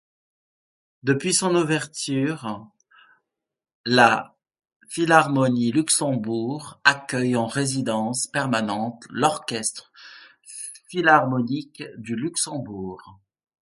Depuis 1.03 1.31
son 1.31 1.53
ouverture, 1.53 2.65
la 3.85 4.35
Philharmonie 4.89 5.71
Luxembourg 5.71 6.81
accueille 6.83 7.35
en 7.35 7.45
résidence 7.45 8.25
permanente 8.25 9.05
l’Orchestre 9.11 9.91
philharmonique 10.89 11.83
du 11.99 12.15
Luxembourg. 12.15 13.19